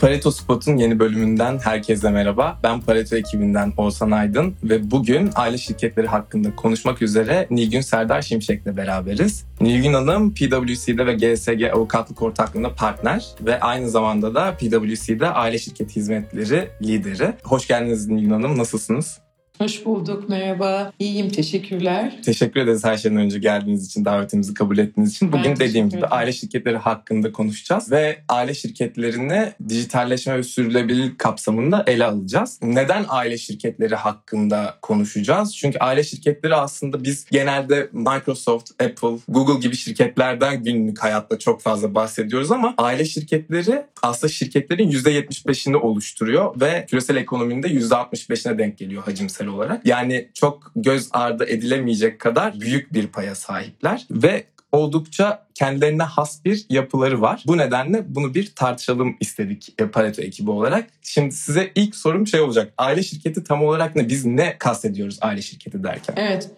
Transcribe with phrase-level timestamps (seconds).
[0.00, 2.58] Pareto Spot'un yeni bölümünden herkese merhaba.
[2.62, 8.76] Ben Pareto ekibinden Oğuzhan Aydın ve bugün aile şirketleri hakkında konuşmak üzere Nilgün Serdar Şimşek'le
[8.76, 9.44] beraberiz.
[9.60, 15.96] Nilgün Hanım PwC'de ve GSG Avukatlık Ortaklığı'nda partner ve aynı zamanda da PwC'de aile şirketi
[15.96, 17.32] hizmetleri lideri.
[17.42, 19.20] Hoş geldiniz Nilgün Hanım, nasılsınız?
[19.60, 20.92] Hoş bulduk, merhaba.
[20.98, 22.22] İyiyim, teşekkürler.
[22.24, 25.32] Teşekkür ederiz her şeyden önce geldiğiniz için, davetimizi kabul ettiğiniz için.
[25.32, 31.84] Bugün ben dediğim gibi aile şirketleri hakkında konuşacağız ve aile şirketlerini dijitalleşme ve sürdürülebilirlik kapsamında
[31.86, 32.58] ele alacağız.
[32.62, 35.56] Neden aile şirketleri hakkında konuşacağız?
[35.56, 41.94] Çünkü aile şirketleri aslında biz genelde Microsoft, Apple, Google gibi şirketlerden günlük hayatta çok fazla
[41.94, 49.02] bahsediyoruz ama aile şirketleri aslında şirketlerin %75'ini oluşturuyor ve küresel ekonominin de %65'ine denk geliyor
[49.02, 49.86] hacimsel olarak.
[49.86, 56.66] Yani çok göz ardı edilemeyecek kadar büyük bir paya sahipler ve oldukça kendilerine has bir
[56.70, 57.42] yapıları var.
[57.46, 60.86] Bu nedenle bunu bir tartışalım istedik e, Pareto ekibi olarak.
[61.02, 62.72] Şimdi size ilk sorum şey olacak.
[62.78, 64.08] Aile şirketi tam olarak ne?
[64.08, 66.14] Biz ne kastediyoruz aile şirketi derken?
[66.16, 66.50] Evet.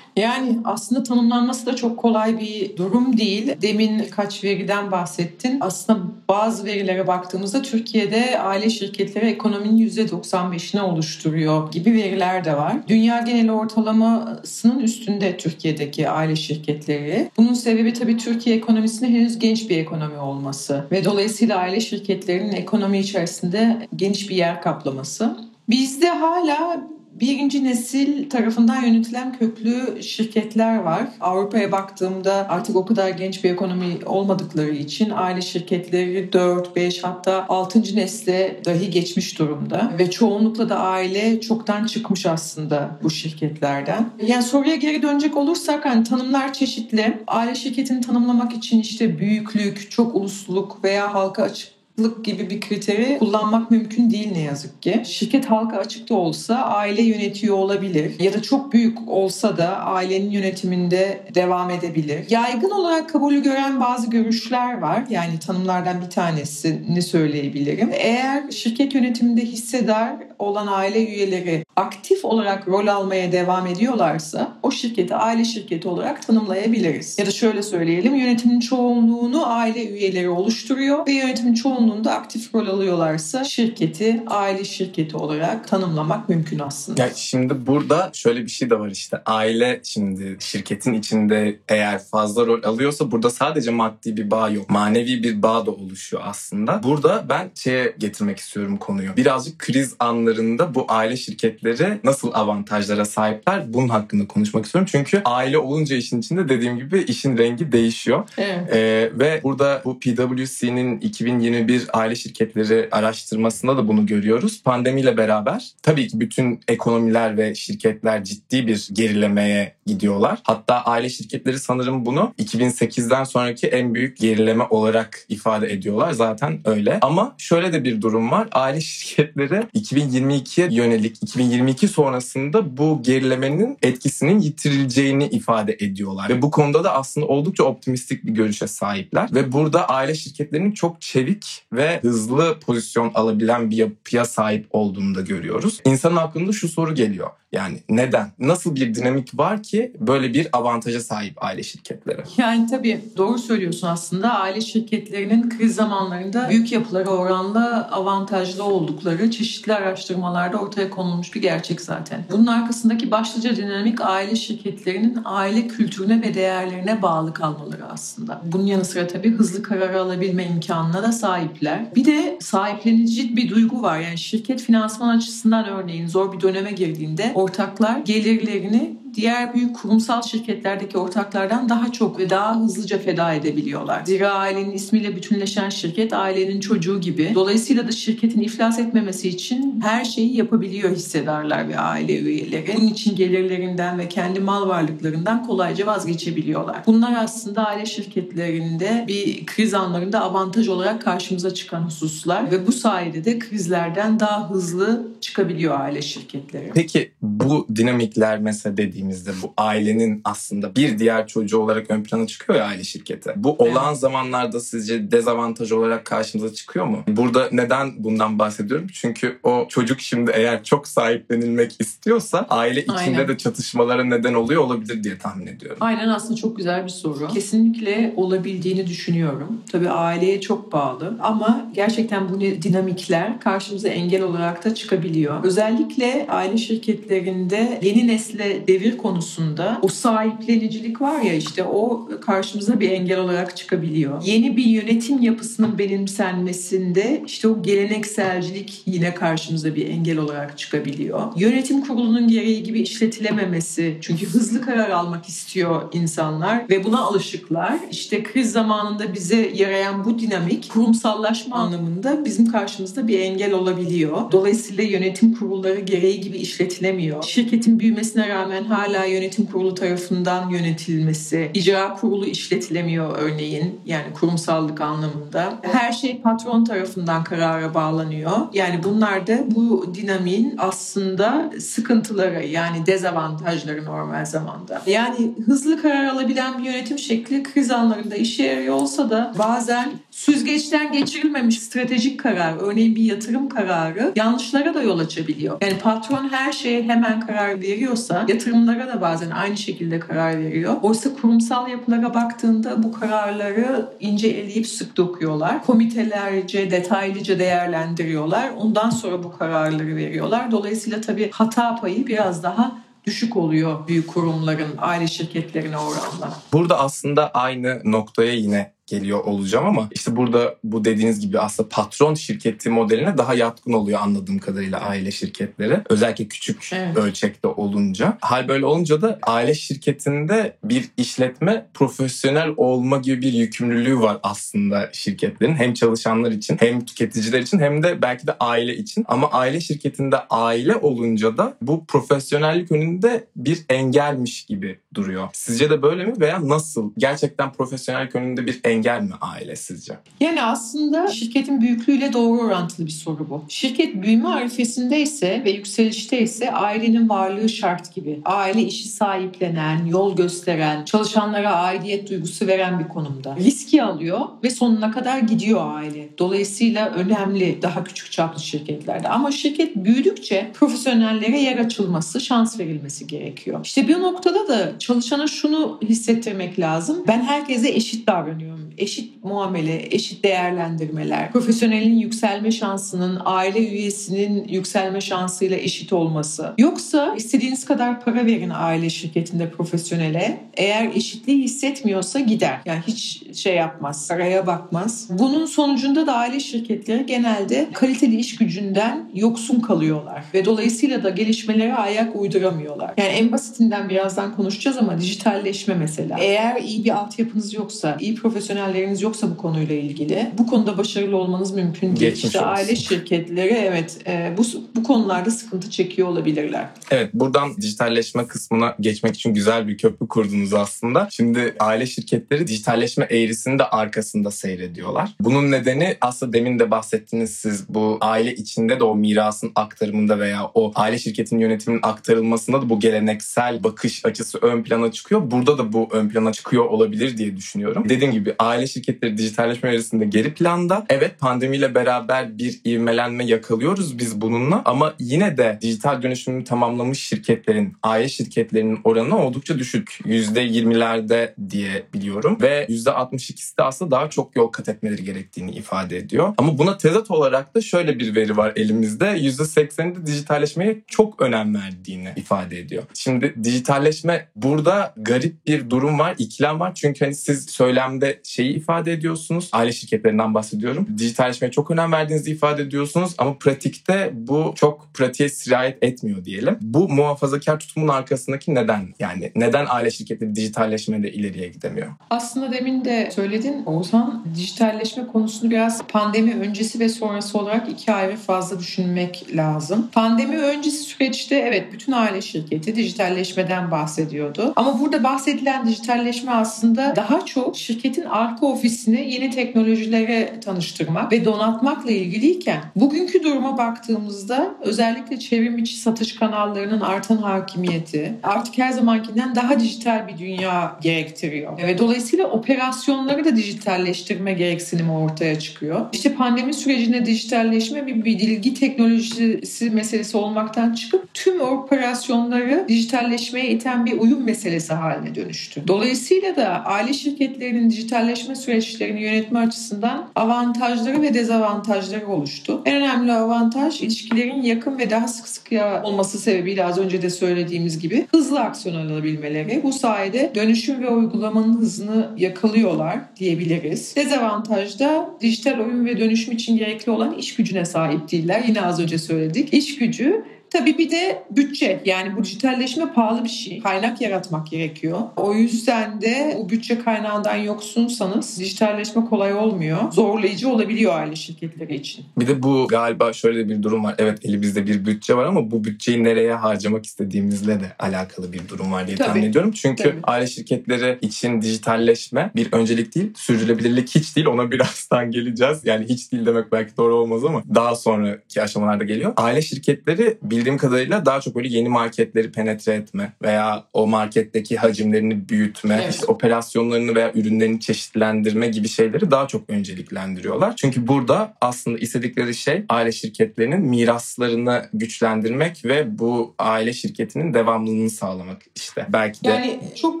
[0.16, 3.56] Yani aslında tanımlanması da çok kolay bir durum değil.
[3.62, 5.58] Demin kaç veriden bahsettin.
[5.60, 12.76] Aslında bazı verilere baktığımızda Türkiye'de aile şirketleri ekonominin %95'ini oluşturuyor gibi veriler de var.
[12.88, 17.30] Dünya genel ortalamasının üstünde Türkiye'deki aile şirketleri.
[17.36, 22.98] Bunun sebebi tabii Türkiye ekonomisinde henüz genç bir ekonomi olması ve dolayısıyla aile şirketlerinin ekonomi
[22.98, 25.36] içerisinde geniş bir yer kaplaması.
[25.68, 26.86] Bizde hala
[27.20, 31.08] birinci nesil tarafından yönetilen köklü şirketler var.
[31.20, 37.46] Avrupa'ya baktığımda artık o kadar genç bir ekonomi olmadıkları için aile şirketleri 4, 5 hatta
[37.48, 37.80] 6.
[37.96, 39.92] nesle dahi geçmiş durumda.
[39.98, 44.10] Ve çoğunlukla da aile çoktan çıkmış aslında bu şirketlerden.
[44.26, 47.22] Yani soruya geri dönecek olursak hani tanımlar çeşitli.
[47.26, 53.18] Aile şirketini tanımlamak için işte büyüklük, çok ulusluluk veya halka açık lık gibi bir kriteri
[53.18, 55.02] kullanmak mümkün değil ne yazık ki.
[55.06, 60.30] Şirket halka açık da olsa aile yönetiyor olabilir ya da çok büyük olsa da ailenin
[60.30, 62.30] yönetiminde devam edebilir.
[62.30, 65.04] Yaygın olarak kabulü gören bazı görüşler var.
[65.10, 67.90] Yani tanımlardan bir tanesini söyleyebilirim.
[67.92, 75.14] Eğer şirket yönetiminde hissedar olan aile üyeleri aktif olarak rol almaya devam ediyorlarsa o şirketi
[75.14, 77.18] aile şirketi olarak tanımlayabiliriz.
[77.18, 82.66] Ya da şöyle söyleyelim yönetimin çoğunluğunu aile üyeleri oluşturuyor ve yönetimin çoğunluğunu çoğunluğunda aktif rol
[82.66, 87.02] alıyorlarsa şirketi aile şirketi olarak tanımlamak mümkün aslında.
[87.02, 92.46] Ya şimdi burada şöyle bir şey de var işte aile şimdi şirketin içinde eğer fazla
[92.46, 94.70] rol alıyorsa burada sadece maddi bir bağ yok.
[94.70, 96.82] Manevi bir bağ da oluşuyor aslında.
[96.82, 99.16] Burada ben şeye getirmek istiyorum konuyu.
[99.16, 104.88] Birazcık kriz anlarında bu aile şirketleri nasıl avantajlara sahipler bunun hakkında konuşmak istiyorum.
[104.92, 108.28] Çünkü aile olunca işin içinde dediğim gibi işin rengi değişiyor.
[108.38, 108.74] Evet.
[108.74, 114.62] Ee, ve burada bu PwC'nin 2021 bir aile şirketleri araştırmasında da bunu görüyoruz.
[114.62, 120.38] Pandemiyle beraber tabii ki bütün ekonomiler ve şirketler ciddi bir gerilemeye gidiyorlar.
[120.42, 126.12] Hatta aile şirketleri sanırım bunu 2008'den sonraki en büyük gerileme olarak ifade ediyorlar.
[126.12, 126.98] Zaten öyle.
[127.02, 128.48] Ama şöyle de bir durum var.
[128.52, 136.28] Aile şirketleri 2022'ye yönelik 2022 sonrasında bu gerilemenin etkisinin yitirileceğini ifade ediyorlar.
[136.28, 139.28] Ve bu konuda da aslında oldukça optimistik bir görüşe sahipler.
[139.34, 145.20] Ve burada aile şirketlerinin çok çevik ve hızlı pozisyon alabilen bir yapıya sahip olduğunu da
[145.20, 145.80] görüyoruz.
[145.84, 147.30] İnsanın aklında şu soru geliyor.
[147.52, 148.32] Yani neden?
[148.38, 152.22] Nasıl bir dinamik var ki böyle bir avantaja sahip aile şirketleri?
[152.36, 154.34] Yani tabii doğru söylüyorsun aslında.
[154.34, 161.80] Aile şirketlerinin kriz zamanlarında büyük yapıları oranla avantajlı oldukları çeşitli araştırmalarda ortaya konulmuş bir gerçek
[161.80, 162.24] zaten.
[162.32, 168.40] Bunun arkasındaki başlıca dinamik aile şirketlerinin aile kültürüne ve değerlerine bağlı kalmaları aslında.
[168.44, 171.65] Bunun yanı sıra tabii hızlı karar alabilme imkanına da sahipler.
[171.94, 174.00] Bir de sahiplenici bir duygu var.
[174.00, 180.98] Yani şirket finansman açısından örneğin zor bir döneme girdiğinde ortaklar gelirlerini diğer büyük kurumsal şirketlerdeki
[180.98, 184.02] ortaklardan daha çok ve daha hızlıca feda edebiliyorlar.
[184.04, 187.32] Zira ailenin ismiyle bütünleşen şirket ailenin çocuğu gibi.
[187.34, 192.74] Dolayısıyla da şirketin iflas etmemesi için her şeyi yapabiliyor hissedarlar ve aile üyeleri.
[192.76, 196.82] Bunun için gelirlerinden ve kendi mal varlıklarından kolayca vazgeçebiliyorlar.
[196.86, 203.24] Bunlar aslında aile şirketlerinde bir kriz anlarında avantaj olarak karşımıza çıkan hususlar ve bu sayede
[203.24, 206.70] de krizlerden daha hızlı çıkabiliyor aile şirketleri.
[206.74, 212.26] Peki bu dinamikler mesela dediğim dediğimizde bu ailenin aslında bir diğer çocuğu olarak ön plana
[212.26, 213.32] çıkıyor ya aile şirketi.
[213.36, 214.00] Bu olağan evet.
[214.00, 217.04] zamanlarda sizce dezavantaj olarak karşımıza çıkıyor mu?
[217.08, 218.86] Burada neden bundan bahsediyorum?
[218.92, 223.28] Çünkü o çocuk şimdi eğer çok sahiplenilmek istiyorsa aile içinde Aynen.
[223.28, 225.78] de çatışmalara neden oluyor olabilir diye tahmin ediyorum.
[225.80, 227.28] Aynen aslında çok güzel bir soru.
[227.28, 229.60] Kesinlikle olabildiğini düşünüyorum.
[229.72, 235.44] Tabii aileye çok bağlı ama gerçekten bu dinamikler karşımıza engel olarak da çıkabiliyor.
[235.44, 242.90] Özellikle aile şirketlerinde yeni nesle devir konusunda o sahiplenicilik var ya işte o karşımıza bir
[242.90, 244.22] engel olarak çıkabiliyor.
[244.22, 251.22] Yeni bir yönetim yapısının benimsenmesinde işte o gelenekselcilik yine karşımıza bir engel olarak çıkabiliyor.
[251.36, 257.78] Yönetim kurulunun gereği gibi işletilememesi çünkü hızlı karar almak istiyor insanlar ve buna alışıklar.
[257.90, 264.32] İşte kriz zamanında bize yarayan bu dinamik kurumsallaşma anlamında bizim karşımızda bir engel olabiliyor.
[264.32, 267.22] Dolayısıyla yönetim kurulları gereği gibi işletilemiyor.
[267.22, 275.58] Şirketin büyümesine rağmen hala yönetim kurulu tarafından yönetilmesi, icra kurulu işletilemiyor örneğin yani kurumsallık anlamında.
[275.62, 278.32] Her şey patron tarafından karara bağlanıyor.
[278.52, 284.82] Yani bunlar da bu dinamiğin aslında sıkıntıları yani dezavantajları normal zamanda.
[284.86, 290.92] Yani hızlı karar alabilen bir yönetim şekli kriz anlarında işe yarıyor olsa da bazen süzgeçten
[290.92, 295.58] geçirilmemiş stratejik karar, örneğin bir yatırım kararı yanlışlara da yol açabiliyor.
[295.60, 300.76] Yani patron her şeye hemen karar veriyorsa yatırımlara da bazen aynı şekilde karar veriyor.
[300.82, 305.64] Oysa kurumsal yapılara baktığında bu kararları ince eleyip sık dokuyorlar.
[305.64, 308.50] Komitelerce, detaylıca değerlendiriyorlar.
[308.58, 310.50] Ondan sonra bu kararları veriyorlar.
[310.50, 316.32] Dolayısıyla tabii hata payı biraz daha düşük oluyor büyük kurumların aile şirketlerine oranla.
[316.52, 322.14] Burada aslında aynı noktaya yine geliyor olacağım ama işte burada bu dediğiniz gibi aslında patron
[322.14, 325.80] şirketi modeline daha yatkın oluyor anladığım kadarıyla aile şirketleri.
[325.90, 326.96] Özellikle küçük evet.
[326.96, 328.18] ölçekte olunca.
[328.20, 334.90] Hal böyle olunca da aile şirketinde bir işletme profesyonel olma gibi bir yükümlülüğü var aslında
[334.92, 335.54] şirketlerin.
[335.54, 339.04] Hem çalışanlar için hem tüketiciler için hem de belki de aile için.
[339.08, 345.28] Ama aile şirketinde aile olunca da bu profesyonellik önünde bir engelmiş gibi duruyor.
[345.32, 346.92] Sizce de böyle mi veya nasıl?
[346.98, 349.96] Gerçekten profesyonellik önünde bir engel engel mi aile sizce?
[350.20, 353.44] Yani aslında şirketin büyüklüğüyle doğru orantılı bir soru bu.
[353.48, 358.20] Şirket büyüme arifesindeyse ve yükselişteyse ailenin varlığı şart gibi.
[358.24, 363.36] Aile işi sahiplenen, yol gösteren, çalışanlara aidiyet duygusu veren bir konumda.
[363.36, 366.08] Riski alıyor ve sonuna kadar gidiyor aile.
[366.18, 369.08] Dolayısıyla önemli daha küçük çaplı şirketlerde.
[369.08, 373.60] Ama şirket büyüdükçe profesyonellere yer açılması, şans verilmesi gerekiyor.
[373.64, 377.04] İşte bir noktada da çalışana şunu hissettirmek lazım.
[377.08, 385.56] Ben herkese eşit davranıyorum eşit muamele, eşit değerlendirmeler, profesyonelin yükselme şansının aile üyesinin yükselme şansıyla
[385.56, 386.54] eşit olması.
[386.58, 390.40] Yoksa istediğiniz kadar para verin aile şirketinde profesyonele.
[390.54, 392.60] Eğer eşitliği hissetmiyorsa gider.
[392.64, 395.08] Yani hiç şey yapmaz, paraya bakmaz.
[395.10, 401.74] Bunun sonucunda da aile şirketleri genelde kaliteli iş gücünden yoksun kalıyorlar ve dolayısıyla da gelişmelere
[401.74, 402.94] ayak uyduramıyorlar.
[402.96, 406.18] Yani en basitinden birazdan konuşacağız ama dijitalleşme mesela.
[406.20, 411.16] Eğer iyi bir altyapınız yoksa, iyi profesyonel profesyonelleriniz yoksa bu konuyla ilgili bu konuda başarılı
[411.16, 412.00] olmanız mümkün değil.
[412.00, 412.50] Geçmiş işte olsun.
[412.50, 414.42] aile şirketleri evet e, bu
[414.74, 416.68] bu konularda sıkıntı çekiyor olabilirler.
[416.90, 421.08] Evet buradan dijitalleşme kısmına geçmek için güzel bir köprü kurdunuz aslında.
[421.10, 425.10] Şimdi aile şirketleri dijitalleşme eğrisini de arkasında seyrediyorlar.
[425.20, 430.50] Bunun nedeni aslında demin de bahsettiniz siz bu aile içinde de o mirasın aktarımında veya
[430.54, 435.30] o aile şirketinin yönetiminin aktarılmasında da bu geleneksel bakış açısı ön plana çıkıyor.
[435.30, 437.88] Burada da bu ön plana çıkıyor olabilir diye düşünüyorum.
[437.88, 440.86] Dediğim gibi aile şirketleri dijitalleşme arasında geri planda.
[440.88, 447.76] Evet pandemiyle beraber bir ivmelenme yakalıyoruz biz bununla ama yine de dijital dönüşümünü tamamlamış şirketlerin,
[447.82, 449.98] aile şirketlerinin oranı oldukça düşük.
[450.04, 456.34] %20'lerde diye biliyorum ve %62'si de aslında daha çok yol kat etmeleri gerektiğini ifade ediyor.
[456.38, 459.04] Ama buna tezat olarak da şöyle bir veri var elimizde.
[459.04, 462.82] %80'i dijitalleşmeye çok önem verdiğini ifade ediyor.
[462.94, 466.74] Şimdi dijitalleşme burada garip bir durum var, ikilem var.
[466.74, 469.48] Çünkü hani siz söylemde şeyi ifade ediyorsunuz.
[469.52, 470.86] Aile şirketlerinden bahsediyorum.
[470.98, 476.58] Dijitalleşmeye çok önem verdiğinizi ifade ediyorsunuz ama pratikte bu çok pratiğe sirayet etmiyor diyelim.
[476.60, 478.94] Bu muhafazakar tutumun arkasındaki neden?
[478.98, 481.88] Yani neden aile şirketleri dijitalleşmede ileriye gidemiyor?
[482.10, 484.24] Aslında demin de söyledin Oğuzhan.
[484.34, 489.88] Dijitalleşme konusunu biraz pandemi öncesi ve sonrası olarak iki ayrı fazla düşünmek lazım.
[489.92, 494.52] Pandemi öncesi süreçte evet bütün aile şirketi dijitalleşmeden bahsediyordu.
[494.56, 501.90] Ama burada bahsedilen dijitalleşme aslında daha çok şirketin marka ofisini yeni teknolojilere tanıştırmak ve donatmakla
[501.90, 509.60] ilgiliyken bugünkü duruma baktığımızda özellikle çevrim içi satış kanallarının artan hakimiyeti artık her zamankinden daha
[509.60, 511.58] dijital bir dünya gerektiriyor.
[511.58, 515.80] Ve dolayısıyla operasyonları da dijitalleştirme gereksinimi ortaya çıkıyor.
[515.92, 523.92] İşte pandemi sürecinde dijitalleşme bir bilgi teknolojisi meselesi olmaktan çıkıp tüm operasyonları dijitalleşmeye iten bir
[523.92, 525.62] uyum meselesi haline dönüştü.
[525.68, 527.68] Dolayısıyla da aile şirketlerinin
[528.16, 532.62] dijitalleşme süreçlerini yönetme açısından avantajları ve dezavantajları oluştu.
[532.64, 535.46] En önemli avantaj ilişkilerin yakın ve daha sık sık
[535.84, 539.60] olması sebebiyle az önce de söylediğimiz gibi hızlı aksiyon alabilmeleri.
[539.62, 543.96] Bu sayede dönüşüm ve uygulamanın hızını yakalıyorlar diyebiliriz.
[543.96, 548.44] Dezavantaj da dijital oyun ve dönüşüm için gerekli olan iş gücüne sahip değiller.
[548.48, 549.54] Yine az önce söyledik.
[549.54, 550.24] İş gücü
[550.58, 551.80] Tabii bir de bütçe.
[551.84, 553.60] Yani bu dijitalleşme pahalı bir şey.
[553.60, 554.98] Kaynak yaratmak gerekiyor.
[555.16, 559.92] O yüzden de bu bütçe kaynağından yoksunsanız dijitalleşme kolay olmuyor.
[559.92, 562.04] Zorlayıcı olabiliyor aile şirketleri için.
[562.18, 563.94] Bir de bu galiba şöyle bir durum var.
[563.98, 568.72] Evet elimizde bir bütçe var ama bu bütçeyi nereye harcamak istediğimizle de alakalı bir durum
[568.72, 569.08] var diye Tabii.
[569.08, 569.52] tahmin ediyorum.
[569.52, 570.00] Çünkü Tabii.
[570.02, 574.26] aile şirketleri için dijitalleşme bir öncelik değil, sürdürülebilirlik hiç değil.
[574.26, 575.60] Ona birazdan geleceğiz.
[575.64, 579.12] Yani hiç değil demek belki doğru olmaz ama daha sonraki aşamalarda geliyor.
[579.16, 584.56] Aile şirketleri bir bildiğim kadarıyla daha çok böyle yeni marketleri penetre etme veya o marketteki
[584.56, 585.94] hacimlerini büyütme, evet.
[585.94, 590.56] işte operasyonlarını veya ürünlerini çeşitlendirme gibi şeyleri daha çok önceliklendiriyorlar.
[590.56, 598.42] Çünkü burada aslında istedikleri şey aile şirketlerinin miraslarını güçlendirmek ve bu aile şirketinin devamlılığını sağlamak
[598.54, 598.86] işte.
[598.88, 600.00] Belki de Yani çok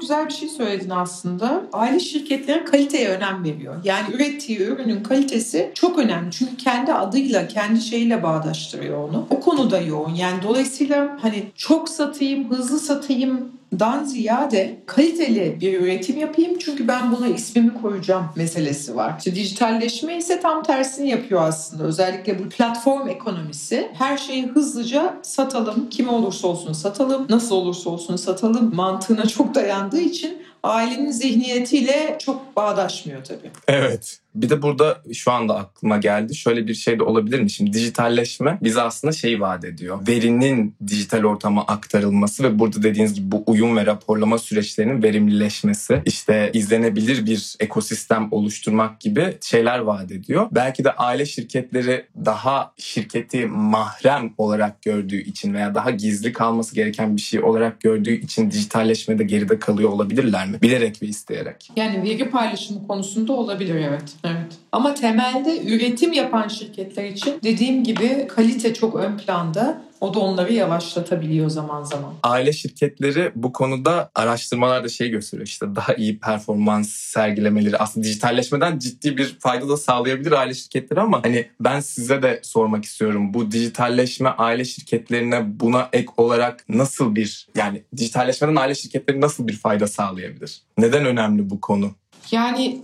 [0.00, 1.62] güzel bir şey söyledin aslında.
[1.72, 3.74] Aile şirketleri kaliteye önem veriyor.
[3.84, 6.30] Yani ürettiği ürünün kalitesi çok önemli.
[6.30, 9.26] Çünkü kendi adıyla, kendi şeyiyle bağdaştırıyor onu.
[9.30, 10.14] O konuda yoğun.
[10.14, 16.88] Yani yani dolayısıyla hani çok satayım, hızlı satayım dan ziyade kaliteli bir üretim yapayım çünkü
[16.88, 19.14] ben buna ismimi koyacağım meselesi var.
[19.18, 21.84] İşte dijitalleşme ise tam tersini yapıyor aslında.
[21.84, 28.16] Özellikle bu platform ekonomisi her şeyi hızlıca satalım, kim olursa olsun satalım, nasıl olursa olsun
[28.16, 33.50] satalım mantığına çok dayandığı için ailenin zihniyetiyle çok bağdaşmıyor tabii.
[33.68, 34.20] Evet.
[34.36, 36.34] Bir de burada şu anda aklıma geldi.
[36.34, 37.50] Şöyle bir şey de olabilir mi?
[37.50, 39.98] Şimdi dijitalleşme bize aslında şey vaat ediyor.
[40.08, 46.50] Verinin dijital ortama aktarılması ve burada dediğiniz gibi bu uyum ve raporlama süreçlerinin verimlileşmesi, işte
[46.52, 50.48] izlenebilir bir ekosistem oluşturmak gibi şeyler vaat ediyor.
[50.52, 57.16] Belki de aile şirketleri daha şirketi mahrem olarak gördüğü için veya daha gizli kalması gereken
[57.16, 60.62] bir şey olarak gördüğü için dijitalleşmede geride kalıyor olabilirler mi?
[60.62, 61.70] Bilerek ve isteyerek.
[61.76, 64.14] Yani veri paylaşımı konusunda olabilir evet.
[64.26, 64.52] Evet.
[64.72, 69.86] Ama temelde üretim yapan şirketler için dediğim gibi kalite çok ön planda.
[70.00, 72.14] O da onları yavaşlatabiliyor zaman zaman.
[72.22, 79.16] Aile şirketleri bu konuda araştırmalarda şey gösteriyor işte daha iyi performans sergilemeleri aslında dijitalleşmeden ciddi
[79.16, 83.34] bir fayda da sağlayabilir aile şirketleri ama hani ben size de sormak istiyorum.
[83.34, 89.56] Bu dijitalleşme aile şirketlerine buna ek olarak nasıl bir yani dijitalleşmeden aile şirketleri nasıl bir
[89.56, 90.62] fayda sağlayabilir?
[90.78, 91.90] Neden önemli bu konu?
[92.30, 92.80] Yani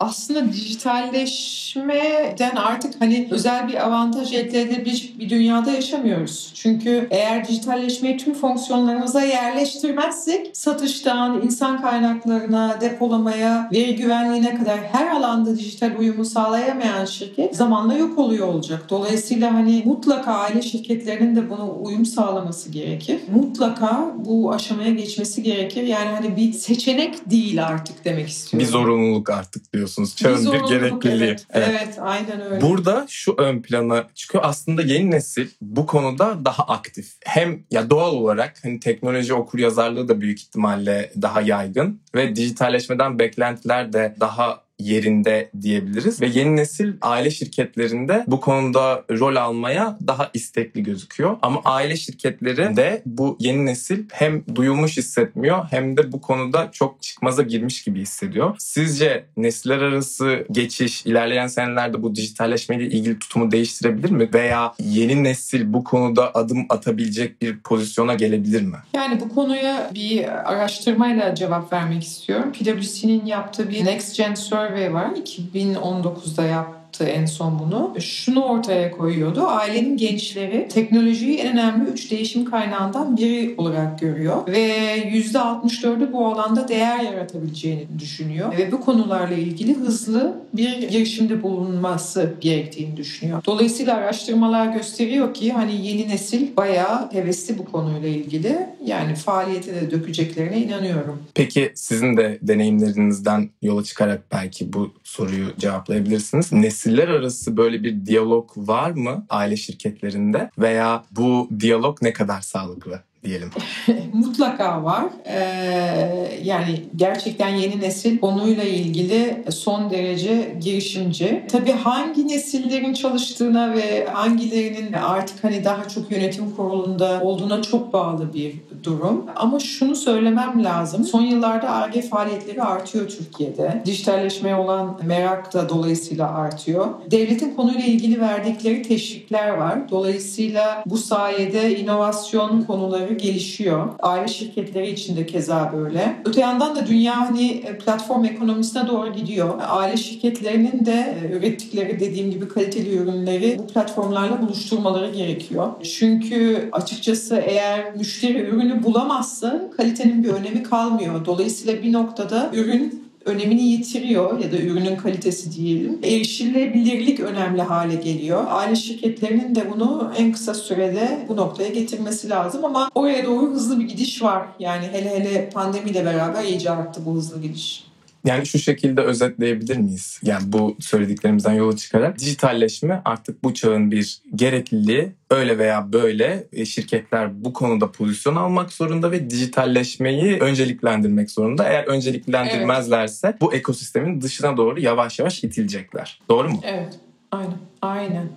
[0.00, 6.50] aslında dijitalleşmeden artık hani özel bir avantaj elde edebilecek bir dünyada yaşamıyoruz.
[6.54, 15.58] Çünkü eğer dijitalleşmeyi tüm fonksiyonlarımıza yerleştirmezsek satıştan insan kaynaklarına, depolamaya, veri güvenliğine kadar her alanda
[15.58, 18.86] dijital uyumu sağlayamayan şirket zamanla yok oluyor olacak.
[18.90, 23.20] Dolayısıyla hani mutlaka aile şirketlerinin de buna uyum sağlaması gerekir.
[23.34, 25.82] Mutlaka bu aşamaya geçmesi gerekir.
[25.82, 28.66] Yani hani bir seçenek değil artık demek istiyorum.
[28.66, 30.16] Bir zorunluluk artık diyorsun diyorsunuz.
[30.16, 31.28] Çağın bir, gerekliliği.
[31.28, 31.46] Evet.
[31.50, 31.68] Evet.
[31.82, 32.60] evet aynen öyle.
[32.60, 34.44] Burada şu ön plana çıkıyor.
[34.46, 37.16] Aslında yeni nesil bu konuda daha aktif.
[37.24, 43.18] Hem ya doğal olarak hani teknoloji okur yazarlığı da büyük ihtimalle daha yaygın ve dijitalleşmeden
[43.18, 46.20] beklentiler de daha yerinde diyebiliriz.
[46.20, 51.36] Ve yeni nesil aile şirketlerinde bu konuda rol almaya daha istekli gözüküyor.
[51.42, 57.02] Ama aile şirketleri de bu yeni nesil hem duyulmuş hissetmiyor hem de bu konuda çok
[57.02, 58.56] çıkmaza girmiş gibi hissediyor.
[58.58, 64.28] Sizce nesiller arası geçiş ilerleyen senelerde bu dijitalleşmeyle ilgili tutumu değiştirebilir mi?
[64.34, 68.76] Veya yeni nesil bu konuda adım atabilecek bir pozisyona gelebilir mi?
[68.94, 72.52] Yani bu konuya bir araştırmayla cevap vermek istiyorum.
[72.52, 75.10] PwC'nin yaptığı bir Next Gen Survey survey var.
[75.10, 77.94] 2019'da yaptı yaptı en son bunu.
[78.00, 79.46] Şunu ortaya koyuyordu.
[79.46, 84.46] Ailenin gençleri teknolojiyi en önemli üç değişim kaynağından biri olarak görüyor.
[84.46, 88.58] Ve %64'ü bu alanda değer yaratabileceğini düşünüyor.
[88.58, 93.42] Ve bu konularla ilgili hızlı bir girişimde bulunması gerektiğini düşünüyor.
[93.46, 98.66] Dolayısıyla araştırmalar gösteriyor ki hani yeni nesil bayağı hevesli bu konuyla ilgili.
[98.84, 101.22] Yani faaliyete de dökeceklerine inanıyorum.
[101.34, 106.52] Peki sizin de deneyimlerinizden yola çıkarak belki bu soruyu cevaplayabilirsiniz.
[106.80, 113.02] Nesiller arası böyle bir diyalog var mı aile şirketlerinde veya bu diyalog ne kadar sağlıklı?
[113.24, 113.50] diyelim.
[114.12, 115.04] Mutlaka var.
[115.24, 121.44] Ee, yani gerçekten yeni nesil konuyla ilgili son derece girişimci.
[121.50, 128.34] Tabii hangi nesillerin çalıştığına ve hangilerinin artık hani daha çok yönetim kurulunda olduğuna çok bağlı
[128.34, 129.24] bir durum.
[129.36, 131.04] Ama şunu söylemem lazım.
[131.04, 133.82] Son yıllarda ARGE faaliyetleri artıyor Türkiye'de.
[133.86, 136.86] Dijitalleşmeye olan merak da dolayısıyla artıyor.
[137.10, 139.90] Devletin konuyla ilgili verdikleri teşvikler var.
[139.90, 143.88] Dolayısıyla bu sayede inovasyon konuları gelişiyor.
[143.98, 146.16] Aile şirketleri için de keza böyle.
[146.24, 149.54] Öte yandan da dünya hani platform ekonomisine doğru gidiyor.
[149.68, 155.68] Aile şirketlerinin de e, ürettikleri dediğim gibi kaliteli ürünleri bu platformlarla buluşturmaları gerekiyor.
[155.82, 161.24] Çünkü açıkçası eğer müşteri ürün ürünü bulamazsa kalitenin bir önemi kalmıyor.
[161.24, 165.98] Dolayısıyla bir noktada ürün önemini yitiriyor ya da ürünün kalitesi diyelim.
[166.02, 168.44] Erişilebilirlik önemli hale geliyor.
[168.48, 173.80] Aile şirketlerinin de bunu en kısa sürede bu noktaya getirmesi lazım ama oraya doğru hızlı
[173.80, 174.46] bir gidiş var.
[174.58, 177.89] Yani hele hele pandemiyle beraber iyice arttı bu hızlı gidiş.
[178.24, 180.20] Yani şu şekilde özetleyebilir miyiz?
[180.22, 185.12] Yani bu söylediklerimizden yola çıkarak dijitalleşme artık bu çağın bir gerekliliği.
[185.30, 191.68] Öyle veya böyle e, şirketler bu konuda pozisyon almak zorunda ve dijitalleşmeyi önceliklendirmek zorunda.
[191.68, 193.40] Eğer önceliklendirmezlerse evet.
[193.40, 196.20] bu ekosistemin dışına doğru yavaş yavaş itilecekler.
[196.28, 196.60] Doğru mu?
[196.64, 196.98] Evet.
[197.30, 197.58] Aynen.
[197.82, 198.28] Aynen.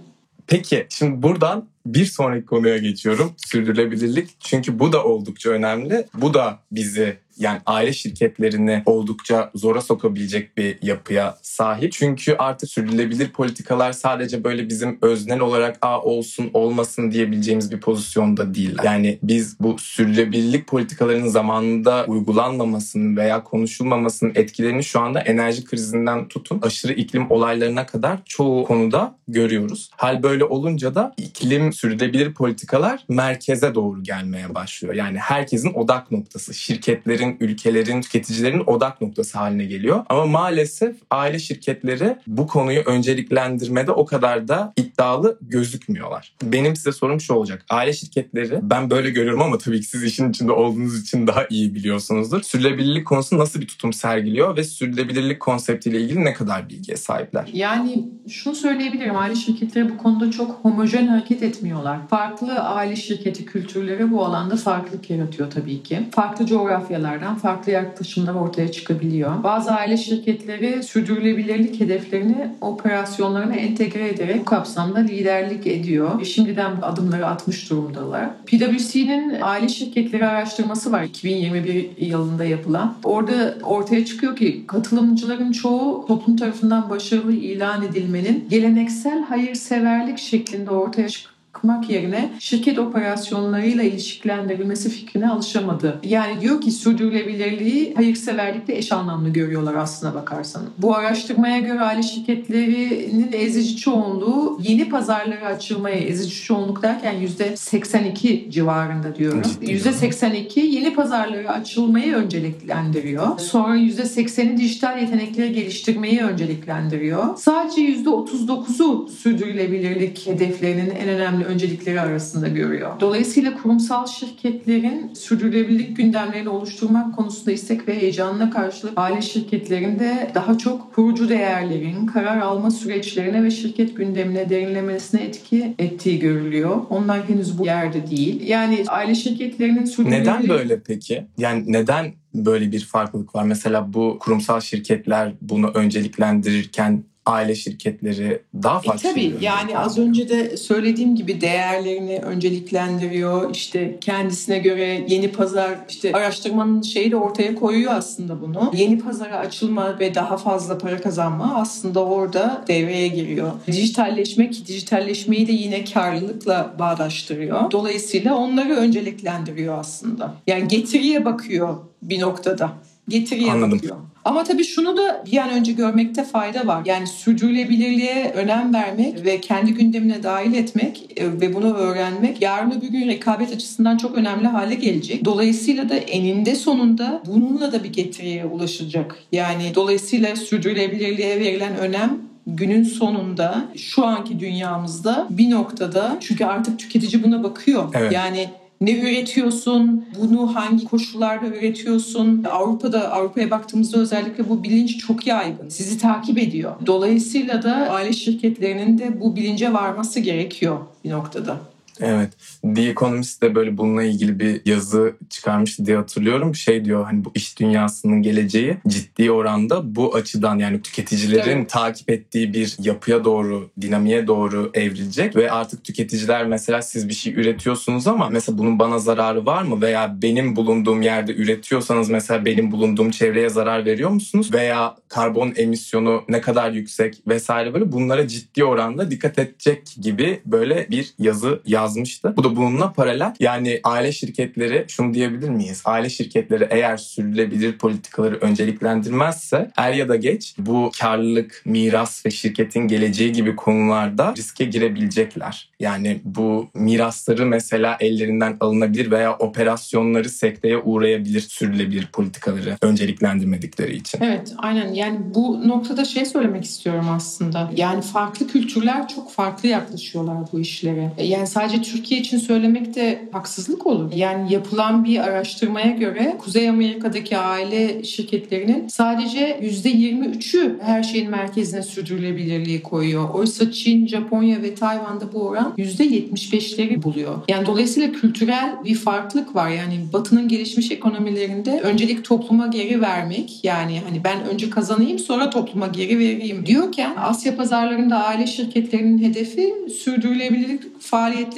[0.47, 3.33] Peki şimdi buradan bir sonraki konuya geçiyorum.
[3.37, 4.29] Sürdürülebilirlik.
[4.39, 6.07] Çünkü bu da oldukça önemli.
[6.13, 11.91] Bu da bizi yani aile şirketlerini oldukça zora sokabilecek bir yapıya sahip.
[11.91, 18.53] Çünkü artık sürdürülebilir politikalar sadece böyle bizim öznel olarak a olsun olmasın diyebileceğimiz bir pozisyonda
[18.55, 18.77] değil.
[18.83, 26.59] Yani biz bu sürdürülebilirlik politikalarının zamanında uygulanmamasının veya konuşulmamasının etkilerini şu anda enerji krizinden tutun
[26.61, 29.89] aşırı iklim olaylarına kadar çoğu konuda görüyoruz.
[29.95, 34.93] Hal böyle olunca da iklim sürdürülebilir politikalar merkeze doğru gelmeye başlıyor.
[34.93, 40.05] Yani herkesin odak noktası, şirketlerin ülkelerin, tüketicilerin odak noktası haline geliyor.
[40.09, 46.33] Ama maalesef aile şirketleri bu konuyu önceliklendirmede o kadar da iddialı gözükmüyorlar.
[46.43, 47.65] Benim size sorum şu olacak.
[47.69, 51.75] Aile şirketleri ben böyle görüyorum ama tabii ki siz işin içinde olduğunuz için daha iyi
[51.75, 52.41] biliyorsunuzdur.
[52.41, 57.49] Sürdürülebilirlik konusu nasıl bir tutum sergiliyor ve sürdürülebilirlik konseptiyle ilgili ne kadar bilgiye sahipler?
[57.53, 59.15] Yani şunu söyleyebilirim.
[59.15, 62.07] Aile şirketleri bu konuda çok homojen hareket etmiyorlar.
[62.07, 65.99] Farklı aile şirketi kültürleri bu alanda farklılık yaratıyor tabii ki.
[66.11, 69.43] Farklı coğrafyalar ülkelerden farklı yaklaşımlar ortaya çıkabiliyor.
[69.43, 76.25] Bazı aile şirketleri sürdürülebilirlik hedeflerini operasyonlarına entegre ederek bu kapsamda liderlik ediyor.
[76.25, 78.29] Şimdiden adımları atmış durumdalar.
[78.45, 82.95] PwC'nin aile şirketleri araştırması var 2021 yılında yapılan.
[83.03, 91.09] Orada ortaya çıkıyor ki katılımcıların çoğu toplum tarafından başarılı ilan edilmenin geleneksel hayırseverlik şeklinde ortaya
[91.09, 91.32] çıkıyor
[91.63, 95.99] bakmak yerine şirket operasyonlarıyla ilişkilendirilmesi fikrine alışamadı.
[96.03, 100.63] Yani diyor ki sürdürülebilirliği hayırseverlikle eş anlamlı görüyorlar aslına bakarsan.
[100.77, 109.15] Bu araştırmaya göre aile şirketlerinin ezici çoğunluğu yeni pazarlara açılmaya ezici çoğunluk derken %82 civarında
[109.15, 109.41] diyorum.
[109.61, 113.39] %82 yeni pazarlara açılmayı önceliklendiriyor.
[113.39, 117.37] Sonra %80'i dijital yetenekleri geliştirmeyi önceliklendiriyor.
[117.37, 122.99] Sadece %39'u sürdürülebilirlik hedeflerinin en önemli öncelikleri arasında görüyor.
[122.99, 130.95] Dolayısıyla kurumsal şirketlerin sürdürülebilirlik gündemlerini oluşturmak konusunda istek ve heyecanına karşılık aile şirketlerinde daha çok
[130.95, 136.81] kurucu değerlerin karar alma süreçlerine ve şirket gündemine derinlemesine etki ettiği görülüyor.
[136.89, 138.47] Onlar henüz bu yerde değil.
[138.47, 140.27] Yani aile şirketlerinin sürdürülebilirlik...
[140.27, 141.25] Neden böyle peki?
[141.37, 143.43] Yani neden böyle bir farklılık var?
[143.43, 149.09] Mesela bu kurumsal şirketler bunu önceliklendirirken aile şirketleri daha farklı.
[149.09, 153.55] E, tabii yani az önce de söylediğim gibi değerlerini önceliklendiriyor.
[153.55, 158.71] İşte kendisine göre yeni pazar işte araştırmanın şeyi de ortaya koyuyor aslında bunu.
[158.75, 163.51] Yeni pazara açılma ve daha fazla para kazanma aslında orada devreye giriyor.
[163.67, 167.71] Dijitalleşmek, dijitalleşmeyi de yine karlılıkla bağdaştırıyor.
[167.71, 170.33] Dolayısıyla onları önceliklendiriyor aslında.
[170.47, 172.71] Yani getiriye bakıyor bir noktada.
[173.07, 173.77] Getiriye Anladım.
[173.77, 173.97] bakıyor.
[174.25, 176.81] Ama tabii şunu da bir an önce görmekte fayda var.
[176.85, 182.87] Yani sürdürülebilirliğe önem vermek ve kendi gündemine dahil etmek e, ve bunu öğrenmek yarın öbür
[182.87, 185.25] gün rekabet açısından çok önemli hale gelecek.
[185.25, 189.15] Dolayısıyla da eninde sonunda bununla da bir getiriye ulaşılacak.
[189.31, 197.23] Yani dolayısıyla sürdürülebilirliğe verilen önem günün sonunda şu anki dünyamızda bir noktada çünkü artık tüketici
[197.23, 197.89] buna bakıyor.
[197.93, 198.11] Evet.
[198.11, 198.49] Yani
[198.85, 202.43] ne üretiyorsun, bunu hangi koşullarda üretiyorsun.
[202.51, 205.69] Avrupa'da, Avrupa'ya baktığımızda özellikle bu bilinç çok yaygın.
[205.69, 206.75] Sizi takip ediyor.
[206.85, 211.72] Dolayısıyla da aile şirketlerinin de bu bilince varması gerekiyor bir noktada.
[212.01, 212.29] Evet.
[212.75, 216.55] The Economist de böyle bununla ilgili bir yazı çıkarmıştı diye hatırlıyorum.
[216.55, 221.69] Şey diyor hani bu iş dünyasının geleceği ciddi oranda bu açıdan yani tüketicilerin Evet.
[221.69, 227.33] takip ettiği bir yapıya doğru, dinamiğe doğru evrilecek ve artık tüketiciler mesela siz bir şey
[227.33, 232.71] üretiyorsunuz ama mesela bunun bana zararı var mı veya benim bulunduğum yerde üretiyorsanız mesela benim
[232.71, 238.63] bulunduğum çevreye zarar veriyor musunuz veya karbon emisyonu ne kadar yüksek vesaire böyle bunlara ciddi
[238.63, 242.33] oranda dikkat edecek gibi böyle bir yazı yazmıştı.
[242.37, 243.33] Bu da bununla paralel.
[243.39, 245.81] Yani aile şirketleri şunu diyebilir miyiz?
[245.85, 252.87] Aile şirketleri eğer sürdürülebilir politikaları önceliklendirmezse er ya da geç bu karlılık, miras ve şirketin
[252.87, 255.69] geleceği gibi konularda riske girebilecekler.
[255.79, 264.19] Yani bu mirasları mesela ellerinden alınabilir veya operasyonları sekteye uğrayabilir sürdürülebilir politikaları önceliklendirmedikleri için.
[264.21, 267.71] Evet aynen yani bu noktada şey söylemek istiyorum aslında.
[267.75, 271.11] Yani farklı kültürler çok farklı yaklaşıyorlar bu işlere.
[271.17, 274.11] Yani sadece Türkiye için söylemek de haksızlık olur.
[274.15, 282.83] Yani yapılan bir araştırmaya göre Kuzey Amerika'daki aile şirketlerinin sadece %23'ü her şeyin merkezine sürdürülebilirliği
[282.83, 283.29] koyuyor.
[283.29, 287.35] Oysa Çin, Japonya ve Tayvan'da bu oran %75'leri buluyor.
[287.47, 289.69] Yani dolayısıyla kültürel bir farklılık var.
[289.69, 295.87] Yani Batı'nın gelişmiş ekonomilerinde öncelik topluma geri vermek yani hani ben önce kazanayım sonra topluma
[295.87, 301.01] geri vereyim diyorken Asya pazarlarında aile şirketlerinin hedefi sürdürülebilirlik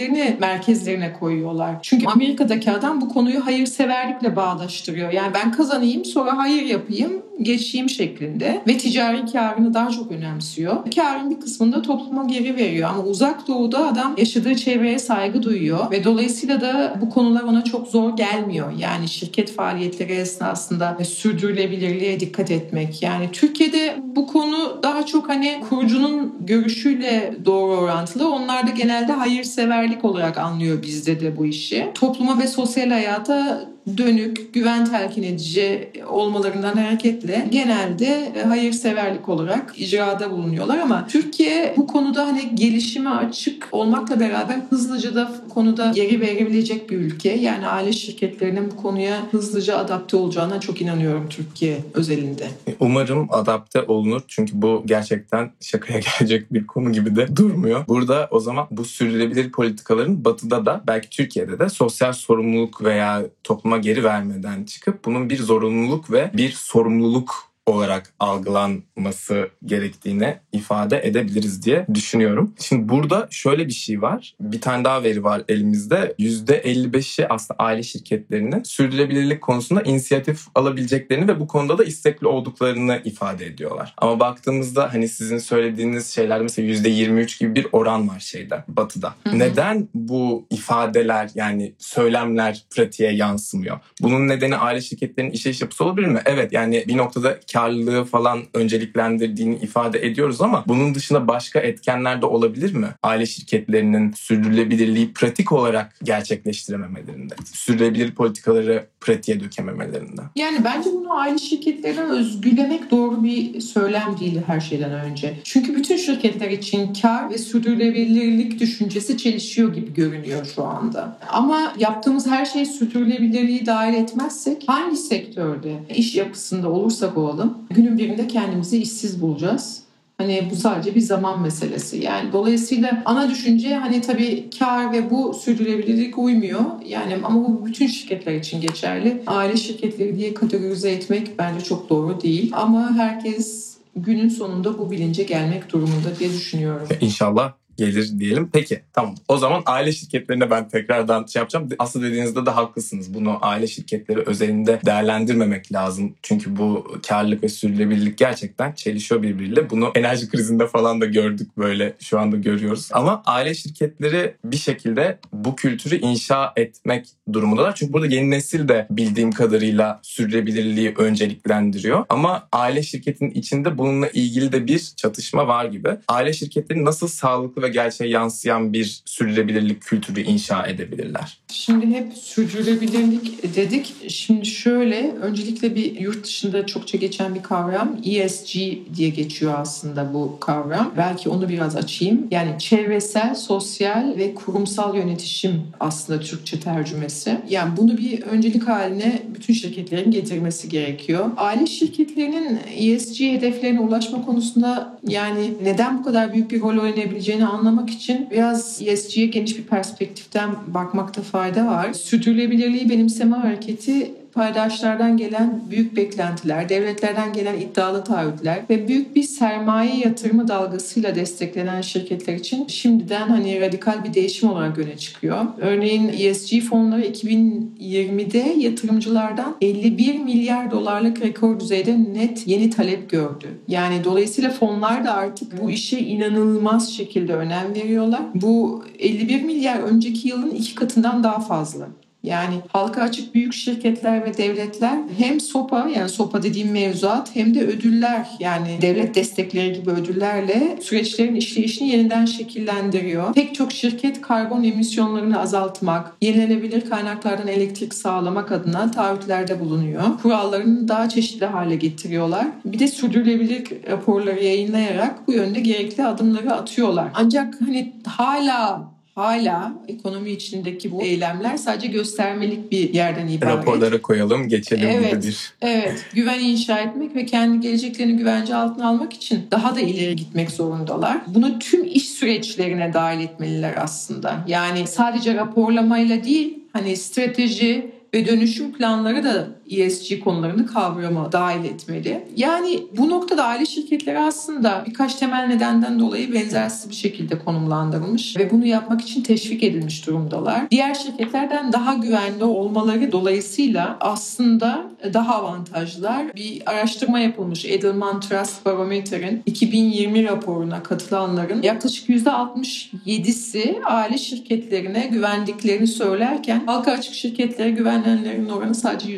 [0.05, 1.75] faaliyetlerini merkezlerine koyuyorlar.
[1.81, 5.11] Çünkü Amerika'daki adam bu konuyu hayırseverlikle bağdaştırıyor.
[5.11, 10.77] Yani ben kazanayım sonra hayır yapayım geçeyim şeklinde ve ticari karını daha çok önemsiyor.
[10.95, 15.91] Karın bir kısmını da topluma geri veriyor ama uzak doğuda adam yaşadığı çevreye saygı duyuyor
[15.91, 18.71] ve dolayısıyla da bu konular ona çok zor gelmiyor.
[18.79, 23.01] Yani şirket faaliyetleri esnasında sürdürülebilirliğe dikkat etmek.
[23.01, 28.29] Yani Türkiye'de bu konu daha çok hani kurucunun görüşüyle doğru orantılı.
[28.29, 31.91] Onlar da genelde hayırseverlik olarak anlıyor bizde de bu işi.
[31.93, 40.31] Topluma ve sosyal hayata dönük, güven telkin edici olmalarından hareketle genelde e, hayırseverlik olarak icrada
[40.31, 46.89] bulunuyorlar ama Türkiye bu konuda hani gelişime açık olmakla beraber hızlıca da konuda geri verebilecek
[46.89, 47.29] bir ülke.
[47.29, 52.47] Yani aile şirketlerinin bu konuya hızlıca adapte olacağına çok inanıyorum Türkiye özelinde.
[52.79, 57.87] Umarım adapte olunur çünkü bu gerçekten şakaya gelecek bir konu gibi de durmuyor.
[57.87, 63.74] Burada o zaman bu sürdürülebilir politikaların batıda da belki Türkiye'de de sosyal sorumluluk veya topluma
[63.77, 71.85] geri vermeden çıkıp bunun bir zorunluluk ve bir sorumluluk olarak algılanması gerektiğine ifade edebiliriz diye
[71.93, 72.53] düşünüyorum.
[72.59, 74.35] Şimdi burada şöyle bir şey var.
[74.39, 76.15] Bir tane daha veri var elimizde.
[76.19, 83.45] %55'i aslında aile şirketlerinin sürdürülebilirlik konusunda inisiyatif alabileceklerini ve bu konuda da istekli olduklarını ifade
[83.45, 83.93] ediyorlar.
[83.97, 89.15] Ama baktığımızda hani sizin söylediğiniz şeyler mesela %23 gibi bir oran var şeyde batıda.
[89.23, 89.39] Hı hı.
[89.39, 93.79] Neden bu ifadeler yani söylemler pratiğe yansımıyor?
[94.01, 96.21] Bunun nedeni aile şirketlerinin işleyiş yapısı olabilir mi?
[96.25, 102.25] Evet yani bir noktada karlılığı falan önceliklendirdiğini ifade ediyoruz ama bunun dışında başka etkenler de
[102.25, 102.87] olabilir mi?
[103.03, 110.21] Aile şirketlerinin sürdürülebilirliği pratik olarak gerçekleştirememelerinde, sürdürülebilir politikaları pratiğe dökememelerinde.
[110.35, 115.39] Yani bence bunu aile şirketlerine özgülemek doğru bir söylem değil her şeyden önce.
[115.43, 121.17] Çünkü bütün şirketler için kar ve sürdürülebilirlik düşüncesi çelişiyor gibi görünüyor şu anda.
[121.29, 128.27] Ama yaptığımız her şey sürdürülebilirliği dahil etmezsek hangi sektörde iş yapısında olursak olalım günün birinde
[128.27, 129.85] kendimizi işsiz bulacağız.
[130.17, 131.97] Hani bu sadece bir zaman meselesi.
[131.97, 136.61] Yani dolayısıyla ana düşünce hani tabii kar ve bu sürdürülebilirlik uymuyor.
[136.85, 139.21] Yani ama bu bütün şirketler için geçerli.
[139.27, 142.51] Aile şirketleri diye kategorize etmek bence çok doğru değil.
[142.55, 146.87] Ama herkes günün sonunda bu bilince gelmek durumunda diye düşünüyorum.
[147.01, 148.49] İnşallah gelir diyelim.
[148.53, 149.15] Peki tamam.
[149.27, 151.69] O zaman aile şirketlerine ben tekrardan şey yapacağım.
[151.79, 153.13] Aslında dediğinizde de haklısınız.
[153.13, 156.15] Bunu aile şirketleri özelinde değerlendirmemek lazım.
[156.21, 159.69] Çünkü bu karlılık ve sürdürülebilirlik gerçekten çelişiyor birbiriyle.
[159.69, 162.89] Bunu enerji krizinde falan da gördük böyle şu anda görüyoruz.
[162.93, 167.75] Ama aile şirketleri bir şekilde bu kültürü inşa etmek durumundalar.
[167.75, 172.05] Çünkü burada yeni nesil de bildiğim kadarıyla sürdürülebilirliği önceliklendiriyor.
[172.09, 175.89] Ama aile şirketinin içinde bununla ilgili de bir çatışma var gibi.
[176.07, 181.37] Aile şirketleri nasıl sağlıklı ve gerçeğe yansıyan bir sürdürülebilirlik kültürü inşa edebilirler?
[181.51, 183.95] Şimdi hep sürdürülebilirlik dedik.
[184.07, 188.55] Şimdi şöyle öncelikle bir yurt dışında çokça geçen bir kavram ESG
[188.95, 190.93] diye geçiyor aslında bu kavram.
[190.97, 192.27] Belki onu biraz açayım.
[192.31, 197.37] Yani çevresel, sosyal ve kurumsal yönetişim aslında Türkçe tercümesi.
[197.49, 201.29] Yani bunu bir öncelik haline bütün şirketlerin getirmesi gerekiyor.
[201.37, 207.89] Aile şirketlerinin ESG hedeflerine ulaşma konusunda yani neden bu kadar büyük bir rol oynayabileceğini anlamak
[207.89, 211.93] için biraz ESG'ye geniş bir perspektiften bakmakta fayda var.
[211.93, 219.97] Sürdürülebilirliği benimseme hareketi paydaşlardan gelen büyük beklentiler, devletlerden gelen iddialı taahhütler ve büyük bir sermaye
[219.97, 225.45] yatırımı dalgasıyla desteklenen şirketler için şimdiden hani radikal bir değişim olarak öne çıkıyor.
[225.57, 233.47] Örneğin ESG fonları 2020'de yatırımcılardan 51 milyar dolarlık rekor düzeyde net yeni talep gördü.
[233.67, 238.21] Yani dolayısıyla fonlar da artık bu işe inanılmaz şekilde önem veriyorlar.
[238.35, 241.87] Bu 51 milyar önceki yılın iki katından daha fazla.
[242.25, 247.65] Yani halka açık büyük şirketler ve devletler hem SOPA yani SOPA dediğim mevzuat hem de
[247.65, 253.33] ödüller yani devlet destekleri gibi ödüllerle süreçlerin işleyişini yeniden şekillendiriyor.
[253.33, 260.03] Pek çok şirket karbon emisyonlarını azaltmak, yenilenebilir kaynaklardan elektrik sağlamak adına taahhütlerde bulunuyor.
[260.21, 262.47] Kurallarını daha çeşitli hale getiriyorlar.
[262.65, 267.07] Bir de sürdürülebilir raporları yayınlayarak bu yönde gerekli adımları atıyorlar.
[267.13, 273.53] Ancak hani hala hala ekonomi içindeki bu eylemler sadece göstermelik bir yerden ibaret.
[273.53, 275.53] Raporlara koyalım, geçelim evet, gibi bir.
[275.61, 280.51] Evet, güven inşa etmek ve kendi geleceklerini güvence altına almak için daha da ileri gitmek
[280.51, 281.17] zorundalar.
[281.27, 284.45] Bunu tüm iş süreçlerine dahil etmeliler aslında.
[284.47, 292.27] Yani sadece raporlamayla değil, hani strateji, ve dönüşüm planları da ESG konularını kavrama dahil etmeli.
[292.35, 298.51] Yani bu noktada aile şirketleri aslında birkaç temel nedenden dolayı benzersiz bir şekilde konumlandırılmış ve
[298.51, 300.69] bunu yapmak için teşvik edilmiş durumdalar.
[300.71, 306.35] Diğer şirketlerden daha güvenli olmaları dolayısıyla aslında daha avantajlılar.
[306.35, 316.63] Bir araştırma yapılmış Edelman Trust Barometer'in 2020 raporuna katılanların yaklaşık %67'si aile şirketlerine güvendiklerini söylerken
[316.65, 319.11] halka açık şirketlere güvenenlerin oranı sadece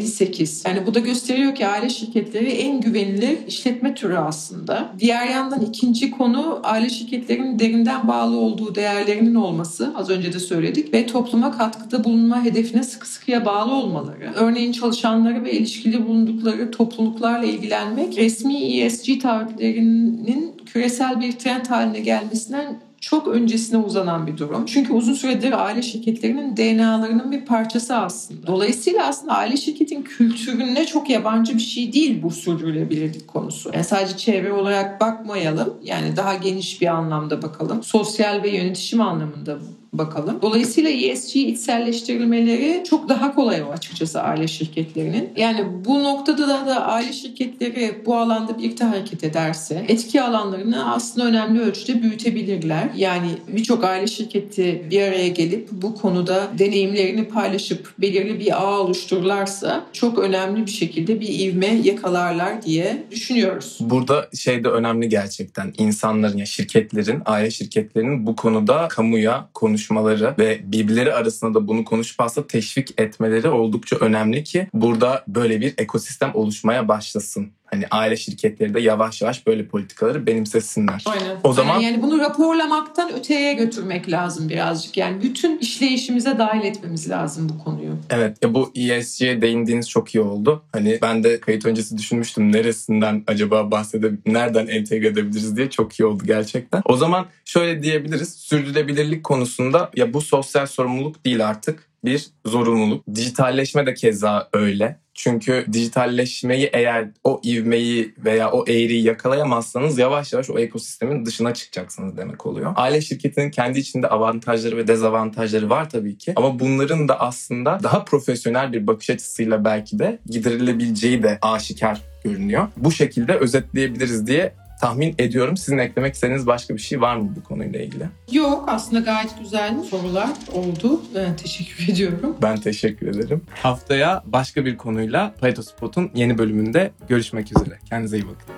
[0.00, 0.68] %58.
[0.68, 4.92] Yani bu da gösteriyor ki aile şirketleri en güvenilir işletme türü aslında.
[4.98, 9.92] Diğer yandan ikinci konu aile şirketlerinin derinden bağlı olduğu değerlerinin olması.
[9.96, 10.94] Az önce de söyledik.
[10.94, 14.32] Ve topluma katkıda bulunma hedefine sıkı sıkıya bağlı olmaları.
[14.34, 22.80] Örneğin çalışanları ve ilişkili bulundukları topluluklarla ilgilenmek resmi ESG taahhütlerinin küresel bir trend haline gelmesinden
[23.02, 24.66] çok öncesine uzanan bir durum.
[24.66, 28.46] Çünkü uzun süredir aile şirketlerinin DNA'larının bir parçası aslında.
[28.46, 33.70] Dolayısıyla aslında aile şirketin kültürüne çok yabancı bir şey değil bu sürdürülebilirlik konusu.
[33.74, 35.74] Yani sadece çevre olarak bakmayalım.
[35.82, 37.82] Yani daha geniş bir anlamda bakalım.
[37.82, 39.58] Sosyal ve yönetişim anlamında
[39.92, 40.38] bakalım.
[40.42, 45.30] Dolayısıyla ESG içselleştirilmeleri çok daha kolay o açıkçası aile şirketlerinin.
[45.36, 51.26] Yani bu noktada da, da aile şirketleri bu alanda birlikte hareket ederse etki alanlarını aslında
[51.26, 52.90] önemli ölçüde büyütebilirler.
[52.96, 59.84] Yani birçok aile şirketi bir araya gelip bu konuda deneyimlerini paylaşıp belirli bir ağ oluştururlarsa
[59.92, 63.78] çok önemli bir şekilde bir ivme yakalarlar diye düşünüyoruz.
[63.80, 70.34] Burada şey de önemli gerçekten insanların ya şirketlerin, aile şirketlerinin bu konuda kamuya konuş konuşmaları
[70.38, 75.74] ve birbirleri arasında da bunu konuşup aslında teşvik etmeleri oldukça önemli ki burada böyle bir
[75.78, 77.52] ekosistem oluşmaya başlasın.
[77.72, 81.04] Hani aile şirketleri de yavaş yavaş böyle politikaları benimsesinler.
[81.06, 81.36] Aynen.
[81.44, 81.88] O zaman Aynen.
[81.88, 84.96] yani bunu raporlamaktan öteye götürmek lazım birazcık.
[84.96, 87.92] Yani bütün işleyişimize dahil etmemiz lazım bu konuyu.
[88.10, 88.36] Evet.
[88.42, 90.62] Ya bu ESG'ye değindiğiniz çok iyi oldu.
[90.72, 96.04] Hani ben de kayıt öncesi düşünmüştüm neresinden acaba bahsedip nereden entegre edebiliriz diye çok iyi
[96.04, 96.82] oldu gerçekten.
[96.84, 98.34] O zaman şöyle diyebiliriz.
[98.34, 103.04] Sürdürülebilirlik konusunda ya bu sosyal sorumluluk değil artık bir zorunluluk.
[103.14, 105.02] Dijitalleşme de keza öyle.
[105.14, 112.16] Çünkü dijitalleşmeyi eğer o ivmeyi veya o eğriyi yakalayamazsanız yavaş yavaş o ekosistemin dışına çıkacaksınız
[112.16, 112.72] demek oluyor.
[112.76, 116.32] Aile şirketinin kendi içinde avantajları ve dezavantajları var tabii ki.
[116.36, 122.68] Ama bunların da aslında daha profesyonel bir bakış açısıyla belki de giderilebileceği de aşikar görünüyor.
[122.76, 125.56] Bu şekilde özetleyebiliriz diye tahmin ediyorum.
[125.56, 128.04] Sizin eklemek istediğiniz başka bir şey var mı bu konuyla ilgili?
[128.32, 131.00] Yok aslında gayet güzel sorular oldu.
[131.14, 132.36] Ben teşekkür ediyorum.
[132.42, 133.42] Ben teşekkür ederim.
[133.62, 137.78] Haftaya başka bir konuyla Pareto Spot'un yeni bölümünde görüşmek üzere.
[137.88, 138.54] Kendinize iyi bakın.